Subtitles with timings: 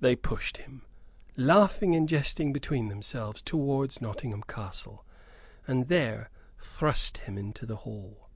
[0.00, 0.80] They pushed him,
[1.36, 5.04] laughing and jesting between themselves, towards Nottingham Castle,
[5.66, 8.30] and there thrust him into the hall.